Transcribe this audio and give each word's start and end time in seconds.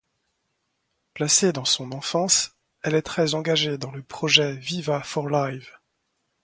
Placée 1.13 1.53
dans 1.53 1.63
son 1.63 1.91
enfance, 1.91 2.57
elle 2.81 2.95
est 2.95 3.03
très 3.03 3.35
engagée 3.35 3.77
dans 3.77 3.91
le 3.91 4.01
projet 4.01 4.55
Viva 4.55 5.03
For 5.03 5.29
Live. 5.29 5.69